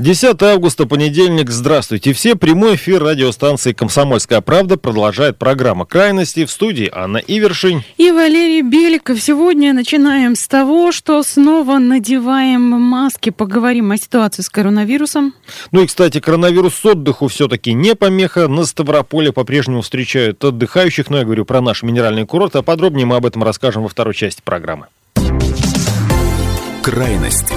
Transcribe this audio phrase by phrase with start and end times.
[0.00, 1.50] 10 августа, понедельник.
[1.50, 2.34] Здравствуйте все.
[2.34, 6.46] Прямой эфир радиостанции «Комсомольская правда» продолжает программа «Крайности».
[6.46, 7.82] В студии Анна Ивершин.
[7.98, 9.20] И Валерий Беликов.
[9.20, 13.28] Сегодня начинаем с того, что снова надеваем маски.
[13.28, 15.34] Поговорим о ситуации с коронавирусом.
[15.70, 18.48] Ну и, кстати, коронавирус с отдыху все-таки не помеха.
[18.48, 21.10] На Ставрополе по-прежнему встречают отдыхающих.
[21.10, 22.56] Но я говорю про наш минеральный курорт.
[22.56, 24.86] А подробнее мы об этом расскажем во второй части программы.
[26.82, 27.52] Крайности.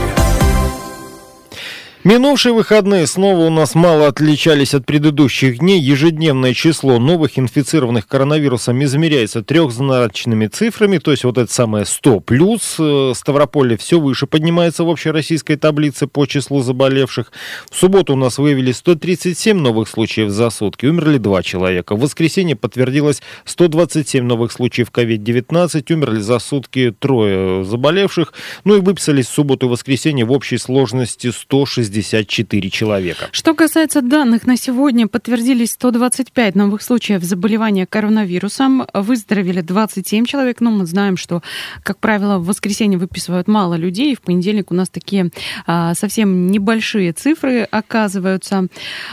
[2.03, 5.79] Минувшие выходные снова у нас мало отличались от предыдущих дней.
[5.79, 12.75] Ежедневное число новых инфицированных коронавирусом измеряется трехзначными цифрами, то есть вот это самое 100 плюс.
[12.77, 17.31] Э, Ставрополье все выше поднимается в общероссийской таблице по числу заболевших.
[17.71, 21.95] В субботу у нас выявили 137 новых случаев за сутки, умерли два человека.
[21.95, 28.33] В воскресенье подтвердилось 127 новых случаев COVID-19, умерли за сутки трое заболевших.
[28.65, 33.29] Ну и выписались в субботу и воскресенье в общей сложности 160 64 человека.
[33.31, 38.85] Что касается данных, на сегодня подтвердились 125 новых случаев заболевания коронавирусом.
[38.93, 40.61] Выздоровели 27 человек.
[40.61, 41.41] Но мы знаем, что,
[41.83, 44.15] как правило, в воскресенье выписывают мало людей.
[44.15, 45.29] В понедельник у нас такие
[45.65, 48.67] а, совсем небольшие цифры оказываются.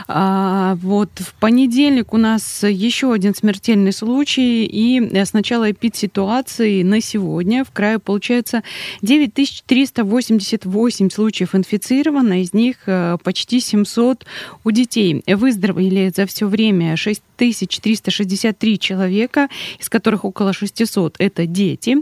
[0.09, 4.65] А, вот в понедельник у нас еще один смертельный случай.
[4.65, 8.63] И с начала эпид-ситуации на сегодня в крае получается
[9.03, 12.43] 9388 случаев инфицировано.
[12.43, 14.27] Из них них э, почти 700
[14.65, 15.23] у детей.
[15.27, 21.97] Выздоровели за все время 6363 человека, из которых около 600 это дети.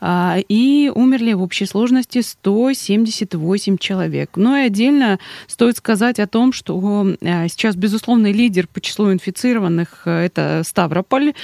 [0.00, 4.30] А, и умерли в общей сложности 178 человек.
[4.36, 10.02] Ну и отдельно стоит сказать о том, что э, сейчас безусловный лидер по числу инфицированных
[10.06, 11.34] э, это Ставрополь.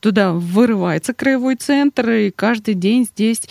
[0.00, 3.42] Туда вырывается краевой центр, и каждый день здесь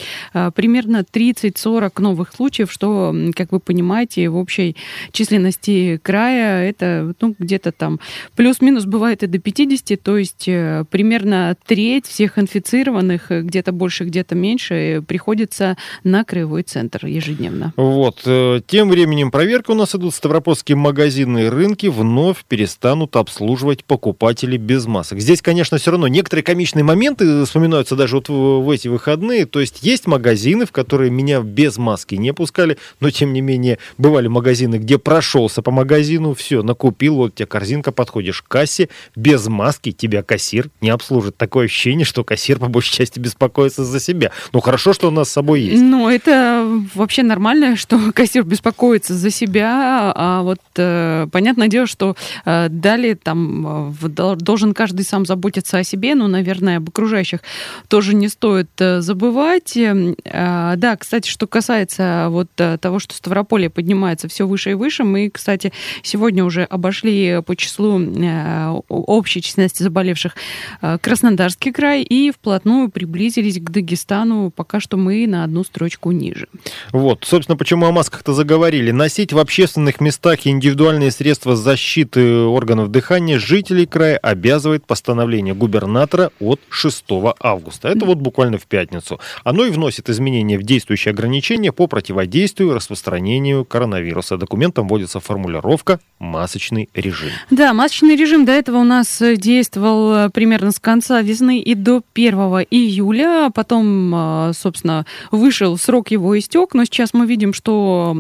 [0.56, 4.71] примерно 30-40 новых случаев, что, как вы понимаете, в общей
[5.12, 8.00] численности края это ну, где-то там
[8.36, 14.06] плюс-минус бывает и до 50, то есть э, примерно треть всех инфицированных, э, где-то больше,
[14.06, 17.74] где-то меньше, э, приходится на краевой центр ежедневно.
[17.76, 18.22] Вот.
[18.68, 20.14] Тем временем проверка у нас идут.
[20.14, 25.20] Ставропольские магазины и рынки вновь перестанут обслуживать покупателей без масок.
[25.20, 29.46] Здесь, конечно, все равно некоторые комичные моменты вспоминаются даже вот в эти выходные.
[29.46, 33.80] То есть есть магазины, в которые меня без маски не пускали, но тем не менее
[33.98, 38.90] бывали магазины, магазины, где прошелся по магазину, все, накупил, вот тебе корзинка, подходишь к кассе,
[39.16, 41.38] без маски тебя кассир не обслужит.
[41.38, 44.32] Такое ощущение, что кассир по большей части беспокоится за себя.
[44.54, 45.82] Ну, хорошо, что у нас с собой есть.
[45.82, 52.16] Ну, это вообще нормально, что кассир беспокоится за себя, а вот э, понятное дело, что
[52.46, 57.40] э, далее там э, должен каждый сам заботиться о себе, но, наверное, об окружающих
[57.88, 59.76] тоже не стоит э, забывать.
[59.76, 65.04] Э, да, кстати, что касается вот э, того, что Ставрополье поднимается все выше и выше.
[65.04, 65.72] Мы, кстати,
[66.04, 70.36] сегодня уже обошли по числу э, общей численности заболевших
[70.82, 74.52] э, Краснодарский край и вплотную приблизились к Дагестану.
[74.52, 76.48] Пока что мы на одну строчку ниже.
[76.92, 78.92] Вот, собственно, почему о масках-то заговорили.
[78.92, 86.60] Носить в общественных местах индивидуальные средства защиты органов дыхания жителей края обязывает постановление губернатора от
[86.70, 87.06] 6
[87.40, 87.88] августа.
[87.88, 89.20] Это вот буквально в пятницу.
[89.44, 96.90] Оно и вносит изменения в действующие ограничения по противодействию распространению коронавируса документом вводится формулировка «масочный
[96.94, 97.30] режим».
[97.50, 102.02] Да, масочный режим до этого у нас действовал э, примерно с конца весны и до
[102.14, 102.34] 1
[102.72, 103.50] июля.
[103.54, 108.16] Потом, э, собственно, вышел срок его истек, но сейчас мы видим, что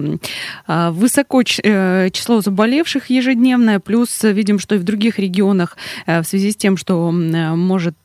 [0.68, 6.56] э, высоко число заболевших ежедневное, плюс видим, что и в других регионах в связи с
[6.56, 8.01] тем, что может Э,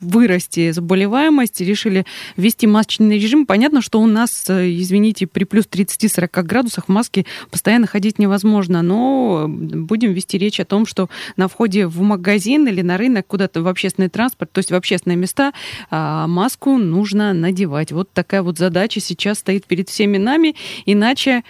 [0.00, 2.04] вырасти заболеваемость, решили
[2.36, 3.46] ввести масочный режим.
[3.46, 9.46] Понятно, что у нас, э, извините, при плюс 30-40 градусах маски постоянно ходить невозможно, но
[9.48, 13.68] будем вести речь о том, что на входе в магазин или на рынок, куда-то в
[13.68, 15.52] общественный транспорт, то есть в общественные места,
[15.90, 17.92] а, маску нужно надевать.
[17.92, 20.54] Вот такая вот задача сейчас стоит перед всеми нами,
[20.86, 21.42] иначе,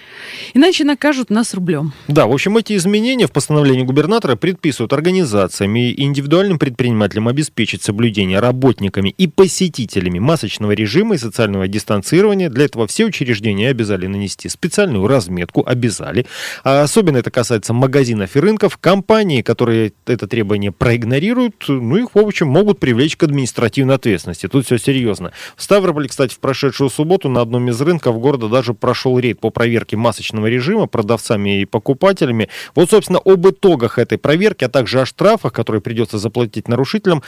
[0.55, 1.93] иначе накажут нас рублем.
[2.09, 8.41] Да, в общем, эти изменения в постановлении губернатора предписывают организациям и индивидуальным предпринимателям обеспечить соблюдения
[8.41, 12.51] работниками и посетителями масочного режима и социального дистанцирования.
[12.51, 16.27] Для этого все учреждения обязали нанести специальную разметку, обязали.
[16.65, 18.79] А особенно это касается магазинов и рынков.
[18.79, 24.49] Компании, которые это требование проигнорируют, ну их, в общем, могут привлечь к административной ответственности.
[24.49, 25.31] Тут все серьезно.
[25.57, 29.51] В Ставрополе, кстати, в прошедшую субботу на одном из рынков города даже прошел рейд по
[29.51, 32.49] проверке масочного режима продавцами и покупателями.
[32.75, 37.23] Вот, собственно, об итогах этой проверки, а также о штрафах, которые придется заплатить нарушителям,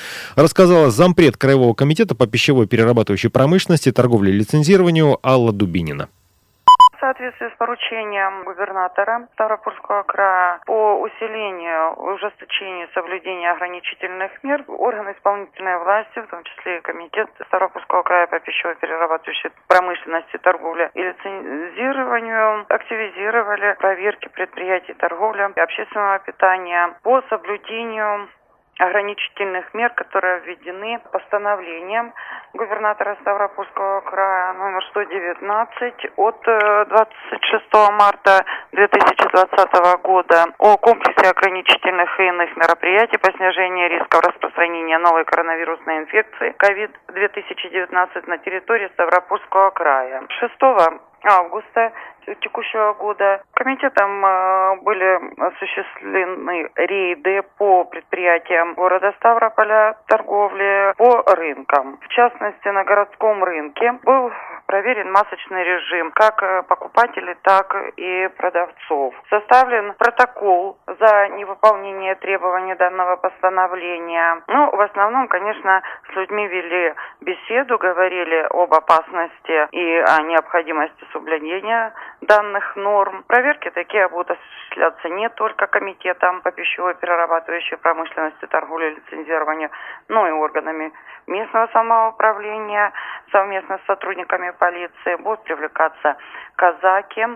[0.56, 6.08] рассказала зампред Краевого комитета по пищевой перерабатывающей промышленности, торговле и лицензированию Алла Дубинина.
[6.98, 16.18] Соответствии с поручением губернатора Ставропольского края по усилению, ужесточению соблюдения ограничительных мер, органы исполнительной власти,
[16.24, 23.76] в том числе и комитет Ставропольского края по пищевой перерабатывающей промышленности, торговле и лицензированию активизировали
[23.78, 28.28] проверки предприятий торговли и общественного питания по соблюдению
[28.78, 32.12] ограничительных мер, которые введены постановлением
[32.52, 42.26] губернатора Ставропольского края номер 119 от 26 э, марта 2020 года о комплексе ограничительных и
[42.26, 50.22] иных мероприятий по снижению риска распространения новой коронавирусной инфекции COVID-2019 на территории Ставропольского края.
[50.40, 50.54] 6
[51.24, 51.92] августа
[52.40, 61.98] текущего года комитетом э, были осуществлены рейды по предприятиям города Ставрополя, торговли, по рынкам.
[62.00, 64.32] В частности, на городском рынке был
[64.66, 69.14] проверен масочный режим как э, покупателей, так и продавцов.
[69.30, 74.42] Составлен протокол за невыполнение требований данного постановления.
[74.48, 81.92] Ну, в основном, конечно, с людьми вели беседу, говорили об опасности и о необходимости соблюдения
[82.20, 83.24] данных норм.
[83.26, 89.70] Проверки такие будут осуществляться не только комитетом по пищевой перерабатывающей промышленности, торговле лицензированию,
[90.08, 90.92] но и органами
[91.26, 92.92] местного самоуправления
[93.32, 95.16] совместно с сотрудниками полиции.
[95.16, 96.16] Будут привлекаться
[96.56, 97.26] казаки.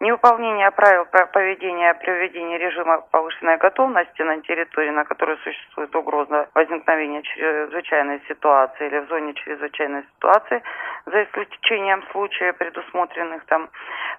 [0.00, 7.22] Невыполнение правил поведения при введении режима повышенной готовности на территории, на которой существует угроза возникновения
[7.22, 10.62] чрезвычайной ситуации или в зоне чрезвычайной ситуации,
[11.06, 13.68] за исключением случаев, предусмотренных там,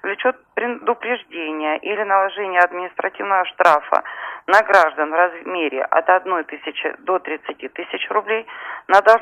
[0.03, 4.03] влечет предупреждение или наложение административного штрафа
[4.47, 8.45] на граждан в размере от 1 тысячи до 30 тысяч рублей,
[8.87, 9.20] на должностных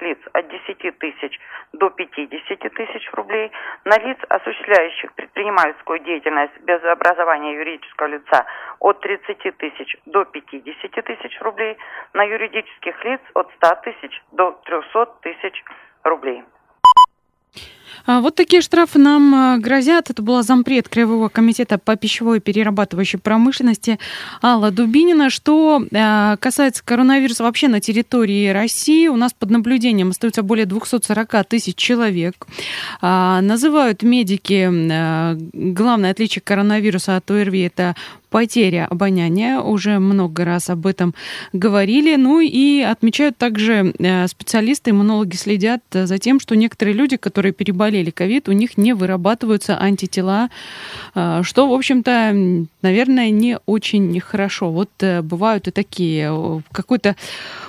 [0.00, 1.40] лиц от 10 тысяч
[1.72, 3.50] до 50 тысяч рублей,
[3.84, 8.46] на лиц, осуществляющих предпринимательскую деятельность без образования юридического лица
[8.78, 11.76] от 30 тысяч до 50 тысяч рублей,
[12.12, 15.64] на юридических лиц от 100 тысяч до 300 тысяч
[16.04, 16.44] рублей.
[18.06, 20.10] А, вот такие штрафы нам а, грозят.
[20.10, 23.98] Это была зампред Краевого комитета по пищевой и перерабатывающей промышленности
[24.42, 25.30] Алла Дубинина.
[25.30, 31.46] Что а, касается коронавируса вообще на территории России, у нас под наблюдением остается более 240
[31.46, 32.46] тысяч человек.
[33.00, 34.68] Называют медики
[35.52, 37.96] главное отличие коронавируса от ОРВИ– это
[38.30, 39.60] потеря обоняния.
[39.60, 41.14] Уже много раз об этом
[41.52, 42.16] говорили.
[42.16, 48.10] Ну и отмечают также э, специалисты, иммунологи следят за тем, что некоторые люди, которые переболели
[48.10, 50.48] ковид, у них не вырабатываются антитела,
[51.14, 54.70] э, что, в общем-то, наверное, не очень хорошо.
[54.70, 56.62] Вот э, бывают и такие.
[56.72, 57.16] Какой-то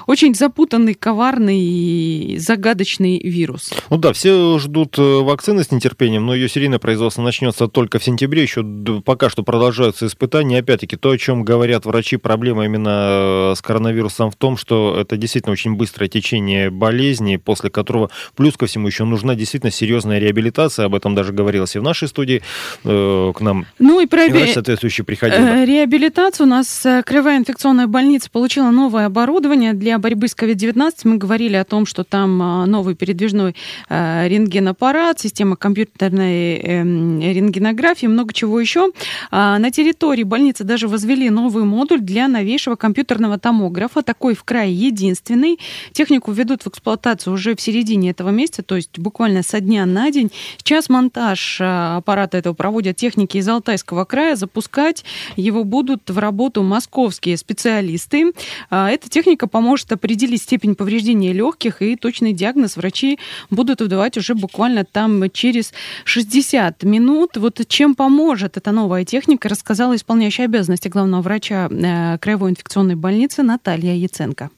[0.07, 3.71] очень запутанный, коварный и загадочный вирус.
[3.89, 8.43] Ну да, все ждут вакцины с нетерпением, но ее серийное производство начнется только в сентябре.
[8.43, 8.63] Еще
[9.03, 13.61] пока что продолжаются испытания не опять-таки, то, о чем говорят врачи, проблема именно э, с
[13.61, 18.87] коронавирусом в том, что это действительно очень быстрое течение болезни, после которого, плюс ко всему,
[18.87, 20.85] еще нужна действительно серьезная реабилитация.
[20.85, 22.43] Об этом даже говорилось и в нашей студии.
[22.83, 25.39] Э, к нам ну и про врач соответствующий приходил.
[25.39, 25.63] Да.
[25.63, 30.91] Э, реабилитацию у нас Краевая инфекционная больница получила новое оборудование для борьбы с COVID-19.
[31.05, 32.37] Мы говорили о том, что там
[32.69, 33.55] новый передвижной
[33.89, 38.91] рентгенаппарат, система компьютерной эм, рентгенографии, много чего еще.
[39.31, 44.43] А на территории больницы больнице даже возвели новый модуль для новейшего компьютерного томографа, такой в
[44.43, 45.59] крае единственный.
[45.91, 50.09] Технику введут в эксплуатацию уже в середине этого месяца, то есть буквально со дня на
[50.09, 50.31] день.
[50.57, 54.35] Сейчас монтаж а, аппарата этого проводят техники из Алтайского края.
[54.35, 55.05] Запускать
[55.35, 58.33] его будут в работу московские специалисты.
[58.71, 63.19] А, эта техника поможет определить степень повреждения легких и точный диагноз врачи
[63.51, 65.71] будут выдавать уже буквально там через
[66.05, 67.37] 60 минут.
[67.37, 72.95] Вот чем поможет эта новая техника, рассказала исполняющая исполняющая обязанности главного врача э, Краевой инфекционной
[72.95, 74.49] больницы Наталья Яценко.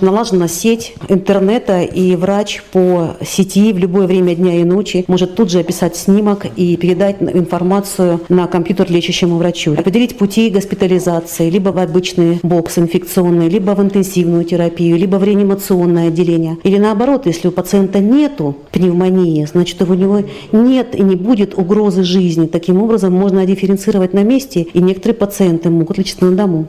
[0.00, 5.50] Налажена сеть интернета, и врач по сети в любое время дня и ночи может тут
[5.50, 9.74] же описать снимок и передать информацию на компьютер лечащему врачу.
[9.74, 16.08] Определить пути госпитализации, либо в обычный бокс инфекционный, либо в интенсивную терапию, либо в реанимационное
[16.08, 16.56] отделение.
[16.64, 22.04] Или наоборот, если у пациента нету пневмонии, значит у него нет и не будет угрозы
[22.04, 22.46] жизни.
[22.46, 26.66] Таким образом можно дифференцировать на месте, и некоторые пациенты могут лечиться на дому.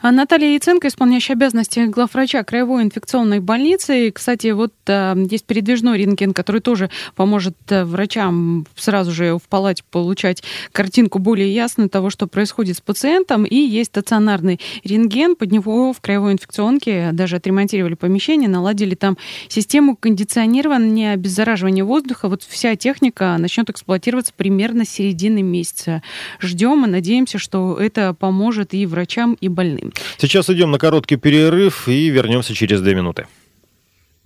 [0.00, 4.12] А Наталья Яценко, исполняющая обязанности главврача Краевой инфекционной больницы.
[4.12, 9.82] Кстати, вот э, есть передвижной рентген, который тоже поможет э, врачам сразу же в палате
[9.90, 13.44] получать картинку более ясную того, что происходит с пациентом.
[13.44, 15.34] И есть стационарный рентген.
[15.34, 22.28] Под него в Краевой инфекционке даже отремонтировали помещение, наладили там систему кондиционирования, обеззараживания воздуха.
[22.28, 26.04] Вот вся техника начнет эксплуатироваться примерно с середины месяца.
[26.40, 29.87] Ждем и надеемся, что это поможет и врачам, и больным.
[30.18, 33.26] Сейчас идем на короткий перерыв и вернемся через две минуты.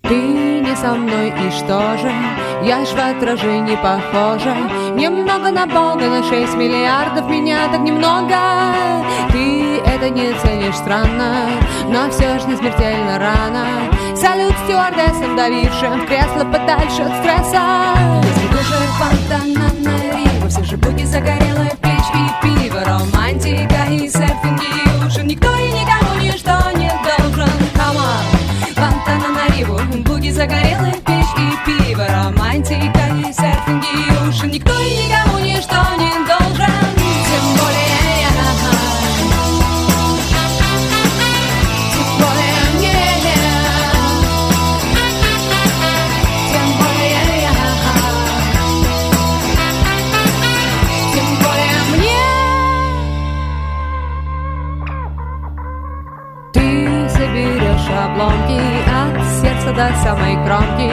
[0.01, 2.11] Ты не со мной, и что же?
[2.63, 4.55] Я ж в отражении похожа.
[4.95, 8.35] Немного на Бога, на 6 миллиардов Меня так немного.
[9.31, 11.47] Ты это не ценишь странно
[11.87, 13.65] Но все ж не смертельно рано.
[14.15, 17.93] Салют стюардессам, давившим в кресло подальше от стресса.
[18.23, 23.72] Если душа фонтана на Все же буги загорелая печь и пиво Романтика
[59.75, 60.91] до самой кромки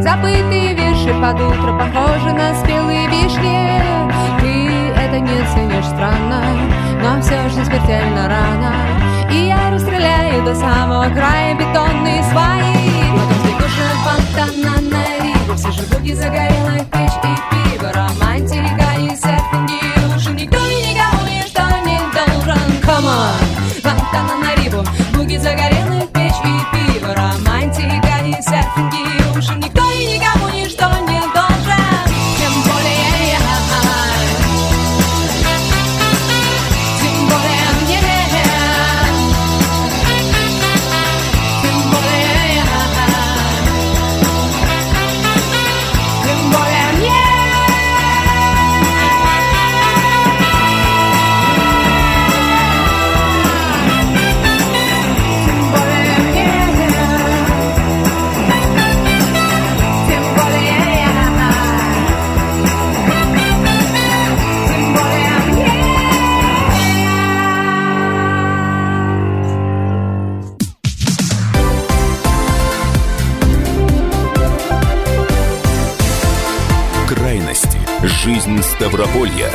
[0.00, 3.82] Забытые вещи под утро Похожи на спелые вишни.
[4.40, 6.42] Ты это не ценишь странно
[7.02, 8.74] Но все же смертельно рано.
[9.30, 13.12] И я расстреляю до самого края Бетонные сваи.
[13.12, 17.92] Потом сбегу же фонтана на Ригу Все же буги загорелых печь и пиво.
[17.92, 22.80] Романтика и серфинги Уже никто и никому ничто не должен.
[22.82, 24.82] Come on, фонтана на Рибу
[25.14, 25.82] Буги загорелых
[27.14, 27.51] романтика
[28.52, 31.11] и серфинги Уже никто и никому ничто не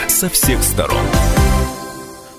[0.07, 1.05] со всех сторон.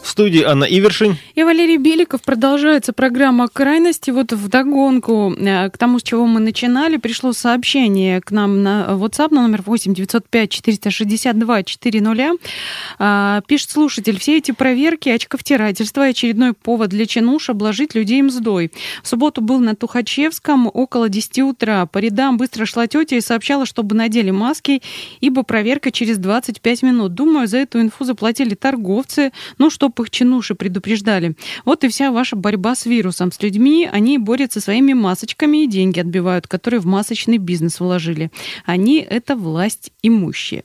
[0.09, 1.19] В студии Анна Ивершин.
[1.35, 2.23] И Валерий Беликов.
[2.23, 4.11] Продолжается программа «Крайности».
[4.11, 8.87] Вот в догонку э, к тому, с чего мы начинали, пришло сообщение к нам на
[8.89, 13.43] WhatsApp на номер 8 905 462 400.
[13.47, 18.73] Пишет слушатель, все эти проверки, очковтирательство очередной повод для чинуш обложить людей мздой.
[19.03, 21.85] В субботу был на Тухачевском около 10 утра.
[21.85, 24.81] По рядам быстро шла тетя и сообщала, чтобы надели маски,
[25.21, 27.13] ибо проверка через 25 минут.
[27.13, 31.35] Думаю, за эту инфу заплатили торговцы, ну, чтоб их чинуши предупреждали.
[31.65, 33.89] Вот и вся ваша борьба с вирусом, с людьми.
[33.91, 38.31] Они борются своими масочками и деньги отбивают, которые в масочный бизнес вложили.
[38.65, 40.63] Они— это власть имущие.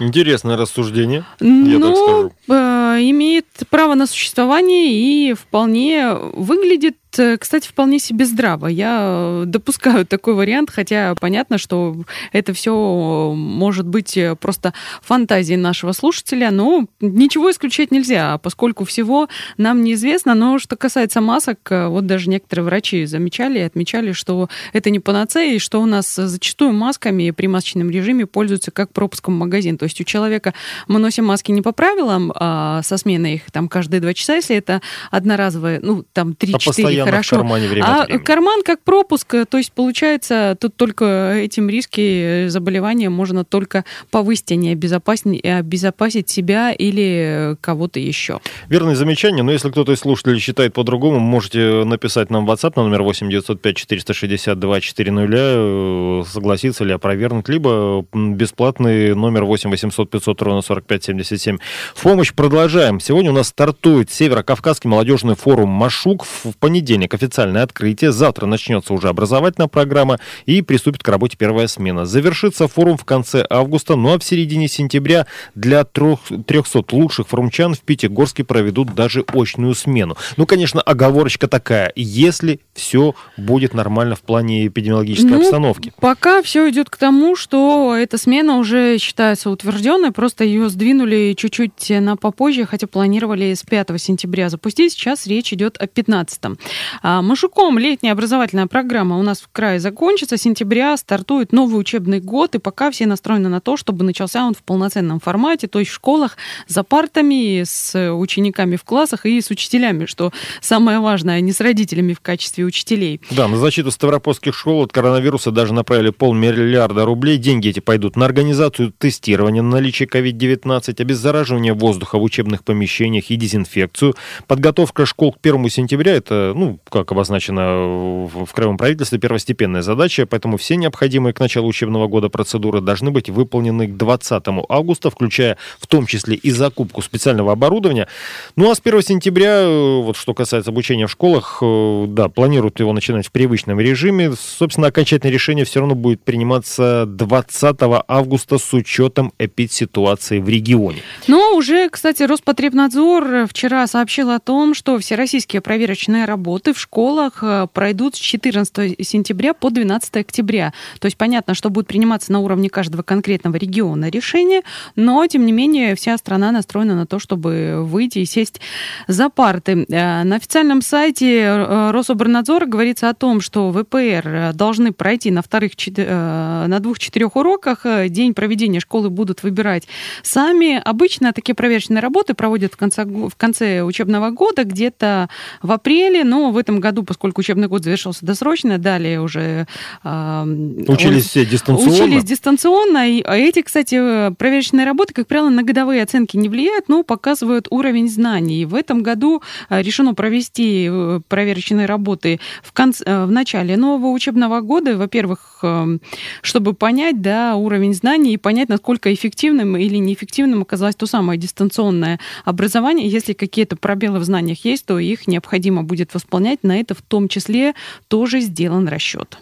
[0.00, 2.32] Интересное рассуждение, ну, я так скажу.
[2.48, 6.96] Э, имеет право на существование и вполне выглядит
[7.38, 8.66] кстати, вполне себе здраво.
[8.66, 11.96] Я э, допускаю такой вариант, хотя понятно, что
[12.32, 19.28] это все может быть э, просто фантазией нашего слушателя, но ничего исключать нельзя, поскольку всего
[19.56, 20.34] нам неизвестно.
[20.34, 25.54] Но что касается масок, вот даже некоторые врачи замечали и отмечали, что это не панацея,
[25.54, 29.78] и что у нас зачастую масками при масочном режиме пользуются как пропуском в магазин.
[29.78, 30.54] То есть у человека
[30.88, 34.56] мы носим маски не по правилам, а со сменой их там каждые два часа, если
[34.56, 34.80] это
[35.10, 37.36] одноразовые, ну там 3-4 постоянно хорошо.
[37.36, 38.24] в кармане время а от времени.
[38.24, 43.84] карман как пропуск, э, то есть получается, тут только этим риски э, заболевания можно только
[44.10, 48.40] повысить, а не обезопасить, обезопасить себя или кого-то еще.
[48.68, 52.84] Верное замечание, но если кто-то из слушателей считает по-другому, можете написать нам в WhatsApp на
[52.84, 60.42] номер 8 905 462 400, э, согласиться или опровергнуть, либо бесплатный номер 8 800 500
[60.42, 61.58] ровно 45 77.
[61.94, 63.00] В помощь продолжаем.
[63.00, 66.24] Сегодня у нас стартует Северо-Кавказский молодежный форум «Машук».
[66.24, 68.12] В понедельник официальное открытие.
[68.12, 72.06] Завтра начнется уже образовательная программа и приступит к работе первая смена.
[72.06, 77.74] Завершится форум в конце августа, ну а в середине сентября для трех- 300 лучших форумчан
[77.74, 80.16] в Пятигорске проведут даже очную смену.
[80.36, 81.92] Ну, конечно, оговорочка такая.
[81.96, 85.92] Если все будет нормально в плане эпидемиологической Ну, обстановки.
[86.00, 91.90] Пока все идет к тому, что эта смена уже считается утвержденной, просто ее сдвинули чуть-чуть
[91.90, 94.92] на попозже, хотя планировали с 5 сентября запустить.
[94.92, 96.58] Сейчас речь идет о 15.
[97.02, 100.36] А, Машуком летняя образовательная программа у нас в крае закончится.
[100.36, 104.54] С сентября стартует новый учебный год, и пока все настроены на то, чтобы начался он
[104.54, 106.36] в полноценном формате, то есть в школах
[106.66, 111.60] за партами, с учениками в классах и с учителями, что самое важное, а не с
[111.60, 113.20] родителями в качестве учителей.
[113.30, 117.38] Да, на защиту ставропольских школ от коронавируса даже направили полмиллиарда рублей.
[117.38, 123.36] Деньги эти пойдут на организацию тестирования на наличие COVID-19, обеззараживание воздуха в учебных помещениях и
[123.36, 124.14] дезинфекцию.
[124.46, 130.56] Подготовка школ к 1 сентября– это, ну, как обозначено в краевом правительстве, первостепенная задача, поэтому
[130.56, 135.86] все необходимые к началу учебного года процедуры должны быть выполнены к 20 августа, включая в
[135.86, 138.08] том числе и закупку специального оборудования.
[138.56, 142.80] Ну а с 1 сентября, э, вот что касается обучения в школах, э, да, планируют
[142.80, 144.32] его начинать в привычном режиме.
[144.32, 151.02] Собственно, окончательное решение все равно будет приниматься 20 августа с учетом эпидситуации в регионе.
[151.28, 157.66] Но уже, кстати, Роспотребнадзор вчера сообщил о том, что всероссийские проверочные работы в школах э,
[157.72, 160.72] пройдут с 14 сентября по 12 октября.
[161.00, 164.62] То есть понятно, что будет приниматься на уровне каждого конкретного региона решение,
[164.96, 168.60] но, тем не менее, вся страна настроена на то, чтобы выйти и сесть
[169.08, 169.86] за парты.
[169.88, 175.72] Э, На официальном сайте э, Рособорнадзора говорится о том, что ВПР должны пройти на вторых
[175.96, 177.84] на двух-четырех уроках.
[178.08, 179.88] День проведения школы будут выбирать
[180.22, 180.80] сами.
[180.84, 185.28] Обычно такие проверочные работы проводят в конце, в конце учебного года, где-то
[185.62, 189.66] в апреле, но в этом году, поскольку учебный год завершился досрочно, далее уже...
[190.02, 191.92] э, Учились он- все дистанционно.
[191.92, 193.08] Учились дистанционно.
[193.08, 197.66] И а эти, кстати, проверочные работы, как правило, на годовые оценки не влияют, но показывают
[197.70, 198.62] уровень знаний.
[198.62, 203.76] И в этом году э, решено провести э, проверочные работы в, конце, э, в начале
[203.76, 204.96] нового учебного года.
[204.96, 205.98] Во-первых, э,
[206.42, 212.20] чтобы понять да, уровень знаний и понять, насколько эффективным или неэффективным оказалось то самое дистанционное
[212.44, 213.08] образование.
[213.08, 216.64] Если какие-то пробелы в знаниях есть, то их необходимо будет восполнять.
[216.64, 217.74] На это в том числе
[218.08, 219.38] тоже сделан расчет.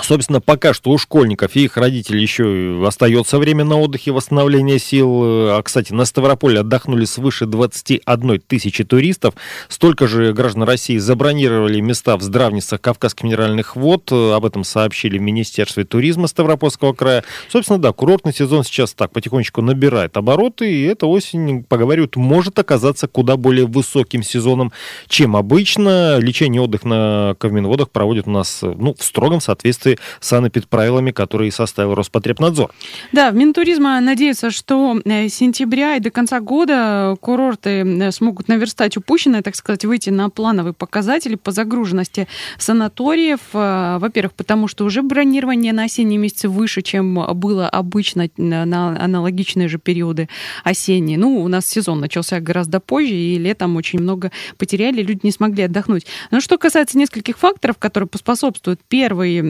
[0.00, 4.78] Собственно, пока что у школьников и их родителей еще остается время на отдых и восстановление
[4.78, 5.20] сил.
[5.22, 9.34] А, кстати, на Ставрополе отдохнули свыше 21 тысячи туристов.
[9.68, 14.10] Столько же граждан России забронировали места в здравницах Кавказских минеральных вод.
[14.10, 17.22] Об этом сообщили в Министерстве туризма Ставропольского края.
[17.48, 23.06] Собственно, да, курортный сезон сейчас так потихонечку набирает обороты, и эта осень, поговаривают, может оказаться
[23.06, 24.72] куда более высоким сезоном,
[25.08, 26.18] чем обычно.
[26.18, 29.83] Лечение и отдых на Кавминводах проводят у нас ну, в строгом соответствии
[30.20, 32.72] с санэпидправилами, которые составил Роспотребнадзор.
[33.12, 38.48] Да, в Минтуризма надеется, что э, с сентября и до конца года курорты э, смогут
[38.48, 42.26] наверстать упущенное, так сказать, выйти на плановые показатели по загруженности
[42.58, 43.40] санаториев.
[43.52, 49.02] Э, Во-первых, потому что уже бронирование на осенние месяцы выше, чем было обычно на на
[49.02, 50.28] аналогичные же периоды
[50.62, 51.18] осенние.
[51.18, 55.64] Ну, у нас сезон начался гораздо позже, и летом очень много потеряли, люди не смогли
[55.64, 56.06] отдохнуть.
[56.30, 58.80] Но что касается нескольких факторов, которые поспособствуют.
[58.88, 59.40] Первый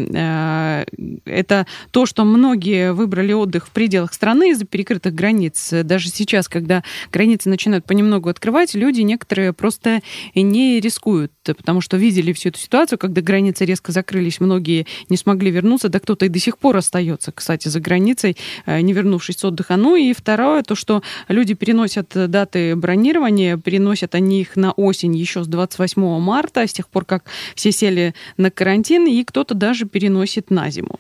[1.25, 5.71] это то, что многие выбрали отдых в пределах страны из-за перекрытых границ.
[5.85, 6.83] Даже сейчас, когда
[7.13, 10.01] границы начинают понемногу открывать, люди некоторые просто
[10.35, 15.51] не рискуют, потому что видели всю эту ситуацию, когда границы резко закрылись, многие не смогли
[15.51, 19.45] вернуться, да кто-то и до сих пор остается, кстати, за границей, э, не вернувшись с
[19.45, 19.77] отдыха.
[19.77, 25.45] Ну и второе, то, что люди переносят даты бронирования, переносят они их на осень еще
[25.45, 30.14] с 28 марта, с тех пор, как все сели на карантин, и кто-то даже переносит
[30.51, 30.99] на зиму.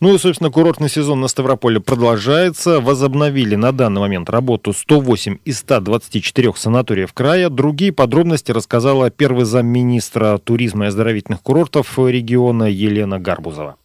[0.00, 2.80] Ну и, собственно, курортный сезон на Ставрополе продолжается.
[2.80, 7.48] Возобновили на данный момент работу 108 из 124 санаториев края.
[7.48, 13.76] Другие подробности рассказала первый замминистра туризма и оздоровительных курортов региона Елена Гарбузова.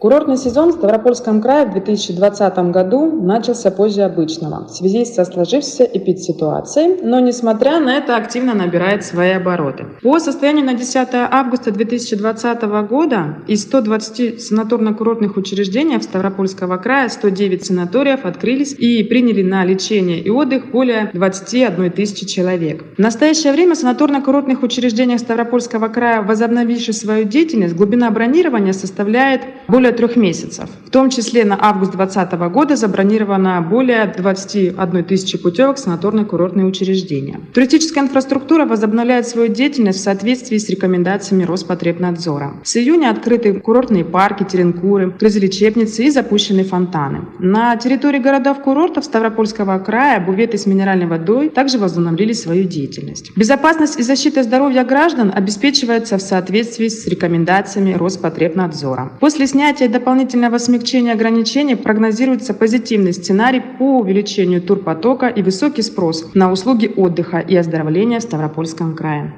[0.00, 5.84] Курортный сезон в Ставропольском крае в 2020 году начался позже обычного в связи со сложившейся
[5.84, 9.84] эпидситуацией, но несмотря на это активно набирает свои обороты.
[10.02, 17.66] По состоянию на 10 августа 2020 года из 120 санаторно-курортных учреждений в Ставропольского края 109
[17.66, 22.84] санаториев открылись и приняли на лечение и отдых более 21 тысячи человек.
[22.96, 29.96] В настоящее время санаторно-курортных учреждениях Ставропольского края, возобновивших свою деятельность, глубина бронирования составляет более более
[29.96, 30.68] трех месяцев.
[30.86, 37.40] В том числе на август 2020 года забронировано более 21 тысячи путевок в санаторно-курортные учреждения.
[37.54, 42.54] Туристическая инфраструктура возобновляет свою деятельность в соответствии с рекомендациями Роспотребнадзора.
[42.64, 47.20] С июня открыты курортные парки, теренкуры, крызелечебницы и запущены фонтаны.
[47.38, 53.32] На территории городов-курортов Ставропольского края буветы с минеральной водой также возобновили свою деятельность.
[53.36, 59.12] Безопасность и защита здоровья граждан обеспечивается в соответствии с рекомендациями Роспотребнадзора.
[59.20, 66.34] После снятия принятия дополнительного смягчения ограничений прогнозируется позитивный сценарий по увеличению турпотока и высокий спрос
[66.34, 69.32] на услуги отдыха и оздоровления в Ставропольском крае.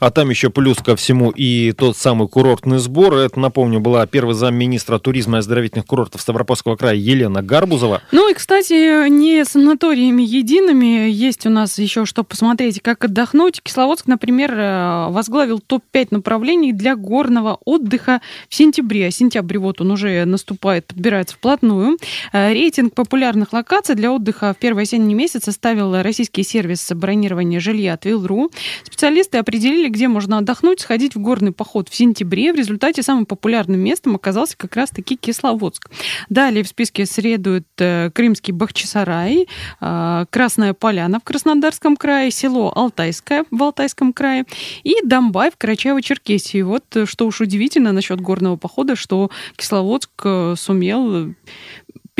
[0.00, 3.14] А там еще плюс ко всему и тот самый курортный сбор.
[3.14, 8.02] Это, напомню, была первый замминистра туризма и оздоровительных курортов Ставропольского края Елена Гарбузова.
[8.10, 11.10] Ну и, кстати, не санаториями едиными.
[11.10, 13.60] Есть у нас еще что посмотреть, как отдохнуть.
[13.62, 19.08] Кисловодск, например, э, возглавил топ-5 направлений для горного отдыха в сентябре.
[19.08, 21.98] А сентябрь вот он уже наступает, подбирается вплотную.
[22.32, 27.98] Э, рейтинг популярных локаций для отдыха в первый осенний месяц составил российский сервис бронирования жилья
[27.98, 28.50] Твилру.
[28.84, 32.52] Специалисты определили, где можно отдохнуть, сходить в горный поход в сентябре.
[32.52, 35.90] В результате самым популярным местом оказался как раз-таки Кисловодск.
[36.28, 39.46] Далее в списке следует э, Крымский Бахчисарай,
[39.80, 44.44] э, Красная Поляна в Краснодарском крае, село Алтайское в Алтайском крае
[44.82, 46.62] и Домбай в Карачаево-Черкесии.
[46.62, 50.10] Вот э, что уж удивительно насчет горного похода, что Кисловодск
[50.56, 51.34] сумел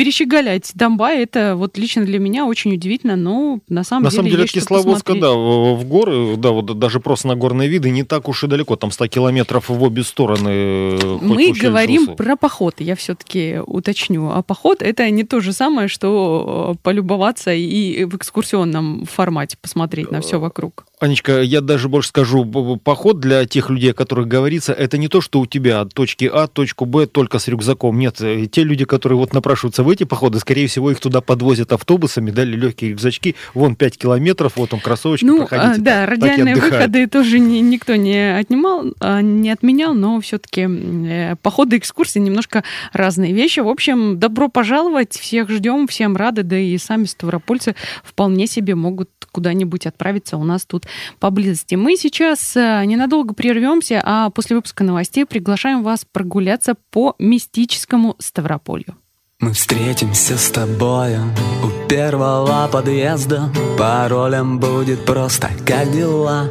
[0.01, 4.31] перещеголять Донбай, это вот лично для меня очень удивительно, но на самом на деле самом
[4.31, 8.27] деле есть Кисловодска, да, в горы, да, вот даже просто на горные виды не так
[8.27, 10.97] уж и далеко, там 100 километров в обе стороны.
[11.21, 12.15] Мы говорим жился.
[12.15, 14.31] про поход, я все-таки уточню.
[14.31, 20.21] А поход это не то же самое, что полюбоваться и в экскурсионном формате посмотреть на
[20.21, 20.85] все вокруг.
[21.01, 25.19] Анечка, я даже больше скажу, поход для тех людей, о которых говорится, это не то,
[25.19, 27.97] что у тебя от точки А, точку Б только с рюкзаком.
[27.97, 31.73] Нет, э, те люди, которые вот напрашиваются в эти походы, скорее всего, их туда подвозят
[31.73, 35.81] автобусами, дали легкие рюкзачки, вон 5 километров, вот там кроссовочки, ну, проходите.
[35.81, 41.35] Да, так, радиальные выходы тоже не, никто не отнимал, а, не отменял, но все-таки э,
[41.41, 43.61] походы, экскурсии немножко разные вещи.
[43.61, 49.09] В общем, добро пожаловать, всех ждем, всем рады, да и сами ставропольцы вполне себе могут
[49.31, 50.85] куда-нибудь отправиться у нас тут
[51.19, 51.75] поблизости.
[51.75, 58.95] Мы сейчас э, ненадолго прервемся, а после выпуска новостей приглашаем вас прогуляться по мистическому Ставрополью.
[59.41, 61.23] Мы встретимся с тобою
[61.63, 66.47] у первого подъезда Паролем будет просто «Как дела?».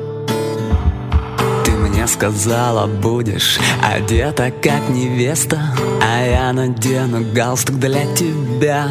[1.65, 5.61] Ты мне сказала, будешь одета как невеста
[6.03, 8.89] А я надену галстук для тебя,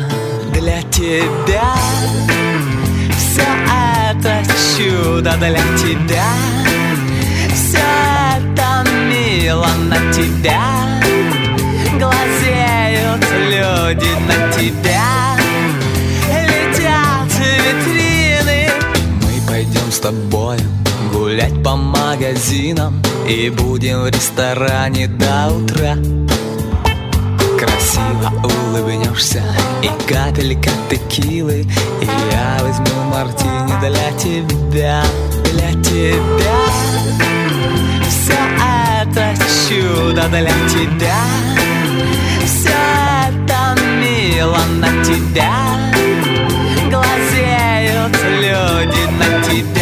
[0.53, 1.75] для тебя
[3.19, 3.45] Все
[4.11, 4.43] это
[4.77, 6.31] чудо для тебя.
[7.53, 7.85] Все
[8.37, 10.61] это мило на тебя.
[11.99, 15.35] Глазеют люди на тебя.
[16.31, 17.29] Летят
[17.65, 18.69] витрины.
[19.21, 20.57] Мы пойдем с тобой
[21.11, 25.95] гулять по магазинам И будем в ресторане до утра
[27.89, 29.43] Красиво улыбнешься.
[29.81, 31.65] И капелька текилы.
[32.01, 35.03] И я возьму мартини для тебя
[35.53, 36.55] Для тебя.
[38.07, 38.37] Все
[39.01, 39.35] это
[39.67, 41.17] чудо для тебя.
[42.45, 42.69] Все
[43.27, 45.51] это мило на тебя.
[46.91, 49.78] Глазеют люди на тебя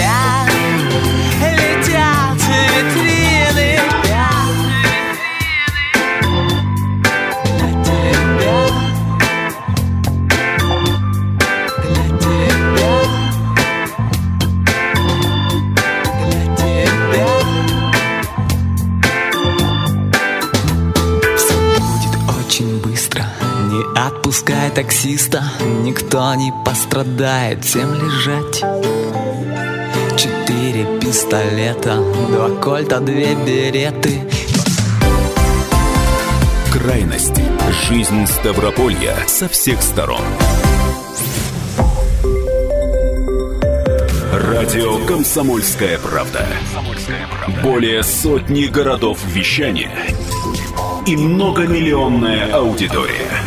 [23.99, 25.43] Отпускай таксиста,
[25.81, 28.63] никто не пострадает, всем лежать.
[30.15, 31.95] Четыре пистолета,
[32.29, 34.21] два кольта, две береты.
[36.71, 37.41] Крайности.
[37.89, 40.21] Жизнь Ставрополья со всех сторон.
[44.31, 46.45] Радио «Комсомольская правда».
[47.63, 49.91] Более сотни городов вещания–
[51.07, 53.46] и многомиллионная аудитория.